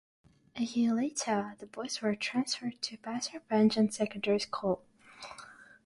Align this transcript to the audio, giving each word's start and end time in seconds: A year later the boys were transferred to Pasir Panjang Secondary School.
A 0.55 0.63
year 0.63 0.93
later 0.95 1.55
the 1.59 1.67
boys 1.67 2.01
were 2.01 2.15
transferred 2.15 2.81
to 2.81 2.97
Pasir 2.97 3.39
Panjang 3.47 3.93
Secondary 3.93 4.39
School. 4.39 4.83